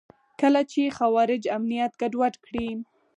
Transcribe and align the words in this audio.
کله 0.41 0.61
چې 0.71 0.93
خوارج 0.97 1.43
امنیت 1.57 1.91
ګډوډ 2.01 2.33
کړي. 2.45 2.67